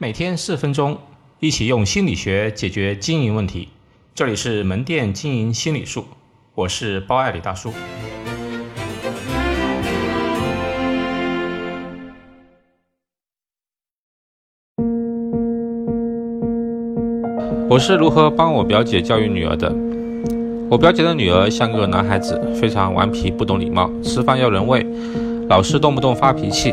[0.00, 0.96] 每天四分钟，
[1.40, 3.70] 一起用心理学解决经营问题。
[4.14, 6.04] 这里是门店经营心理术，
[6.54, 7.72] 我是包爱李大叔。
[17.68, 19.74] 我是如何帮我表姐教育女儿的？
[20.70, 24.86] 我表姐的女儿像个男孩子，非常顽皮，不懂礼貌，吃饭要人喂，
[25.48, 26.72] 老是动不动发脾气。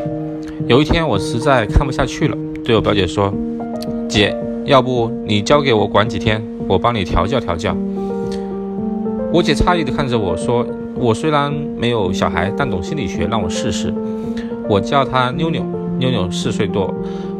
[0.67, 3.31] 有一天，我实在看不下去了，对我表姐说
[4.09, 7.77] ：“姐，要不你交给我管几天，我帮你调教调教。”
[9.31, 10.65] 我姐诧异地看着我说
[10.97, 13.93] ：“我虽然没有小孩，但懂心理学，让我试试。”
[14.67, 15.61] 我叫她妞妞，
[15.99, 16.91] 妞妞四岁多。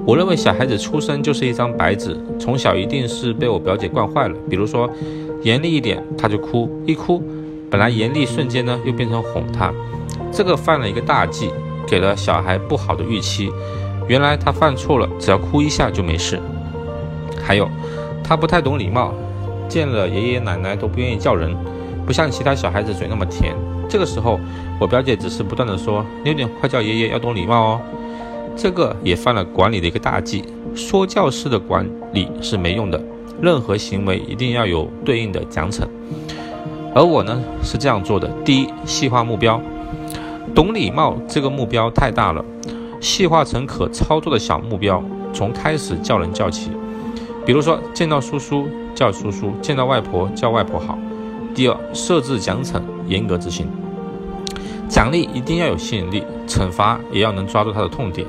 [0.06, 4.36] 我认为小孩子出生就是一张白纸，从小一定是被我表姐惯坏了。
[4.48, 4.88] 比如说，
[5.42, 7.20] 严厉一点她就哭，一哭，
[7.72, 9.74] 本来严厉瞬间呢又变成哄她，
[10.32, 11.50] 这个犯了一个大忌，
[11.88, 13.50] 给了小孩不好的预期。
[14.08, 16.40] 原来他犯错了，只要哭一下就没事。
[17.44, 17.70] 还有，
[18.24, 19.14] 他不太懂礼貌，
[19.68, 21.56] 见了爷爷奶奶都不愿意叫人，
[22.06, 23.56] 不像其他小孩子嘴那么甜。
[23.88, 24.40] 这个时候，
[24.80, 27.82] 我表姐只是不断的说：“妞妞，快叫爷爷，要懂礼貌哦。”
[28.58, 33.02] 这个也犯了管理的一个大忌，说教式的管理是没用的，
[33.42, 35.84] 任何行为一定要有对应的奖惩。
[36.96, 39.62] 而我呢是这样做的：第一，细化目标，
[40.56, 42.44] 懂礼貌这个目标太大了，
[43.06, 46.72] 细化成可操作的小目标，从开始叫人叫起。
[47.46, 50.98] 比如说见到叔叔叫叔叔，见到外婆叫外婆好。
[51.54, 53.68] 第二，设置奖惩，严格执行。
[54.90, 58.26] 奖励一定要有吸引力，惩罚也要能抓住他的痛点。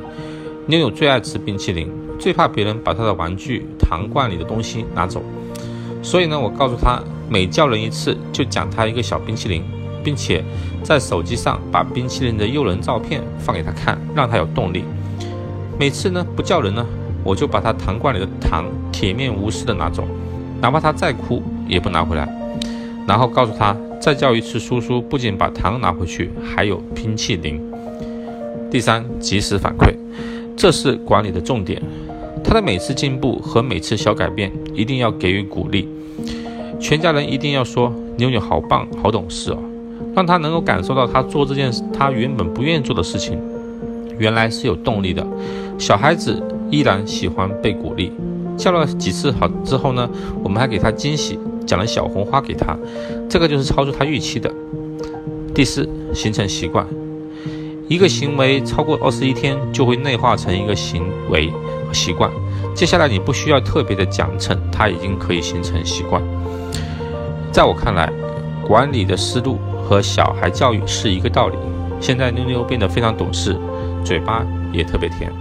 [0.66, 5.22] 妞妞最爱吃冰淇淋，最怕别人把他的玩具、糖罐里的东西拿走。
[6.02, 9.64] 所以呢，我告诉他，每叫人一次就奖他一个小冰淇淋，
[10.06, 10.40] 并且
[10.84, 14.84] 在手机上把冰淇淋的诱人照片放给他看，让他有动力。
[15.76, 16.86] 每次呢不叫人呢，
[17.24, 20.06] 我就把他糖罐里的糖铁面无私的拿走，
[20.60, 22.28] 哪怕他再哭也不拿回来。
[23.04, 23.76] 然后告诉他。
[23.98, 27.60] 再叫一次叔叔，不仅把糖拿回去，还有冰淇淋。
[28.70, 29.92] 第三，及时反馈，
[30.54, 31.82] 这是管理的重点。
[32.44, 35.88] 他的每次进步和每次小改变，一定要给予鼓励。
[36.78, 39.58] 全家人一定要说：“妞妞好棒，好懂事哦。”
[40.16, 43.38] 让他能够感受到他做这件事他原本不愿意做的事情，
[44.18, 45.24] 原来是有动力的。
[45.78, 48.10] 小孩子依然喜欢被鼓励。
[48.56, 50.08] 叫了几次好之后呢，
[50.42, 51.38] 我们还给他惊喜。
[51.66, 52.74] 讲了小红花给他，
[53.28, 54.50] 这个就是超出他预期的。
[55.52, 56.86] 第四，形成习惯，
[57.88, 61.52] 一个行为超过二十一天就会内化成一个行为
[61.92, 62.30] 习惯。
[62.74, 66.22] 接下来你不需要特别的奖惩，他已经可以形成习惯。
[67.52, 68.10] 在我看来，
[68.66, 71.56] 管理的思路和小孩教育是一个道理。
[72.00, 73.56] 现在妞妞变得非常懂事，
[74.04, 75.32] 嘴巴也特别甜。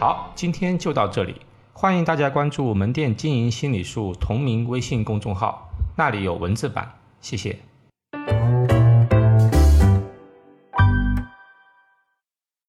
[0.00, 1.36] 好，今天就到这里。
[1.74, 6.90] 欢迎大家关注门店经营心理术同名微信公众号，那里有文字版。
[7.20, 7.58] 谢谢。